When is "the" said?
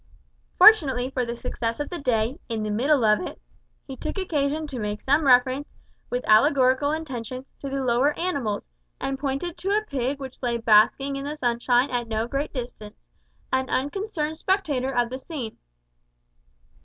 1.27-1.35, 1.91-1.99, 2.63-2.71, 7.69-7.83, 11.23-11.35, 15.11-15.19